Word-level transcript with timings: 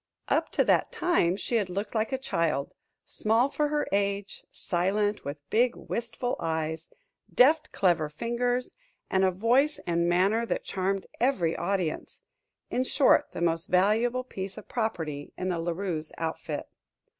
Up 0.29 0.49
to 0.53 0.63
that 0.63 0.91
time 0.91 1.35
she 1.37 1.57
had 1.57 1.69
looked 1.69 1.93
like 1.93 2.11
a 2.11 2.17
child, 2.17 2.73
small 3.05 3.49
for 3.49 3.67
her 3.67 3.87
age, 3.91 4.43
silent, 4.49 5.23
with 5.23 5.47
big, 5.51 5.75
wistful 5.75 6.35
eyes, 6.39 6.87
deft, 7.31 7.71
clever 7.71 8.09
fingers, 8.09 8.71
and 9.11 9.23
a 9.23 9.29
voice 9.29 9.77
and 9.85 10.09
manner 10.09 10.43
that 10.43 10.63
charmed 10.63 11.05
every 11.19 11.55
audience 11.55 12.21
in 12.71 12.83
short, 12.83 13.29
the 13.33 13.41
most 13.41 13.67
valuable 13.67 14.23
piece 14.23 14.57
of 14.57 14.67
property 14.67 15.33
in 15.37 15.49
La 15.49 15.71
Rue's 15.71 16.11
outfit. 16.17 16.65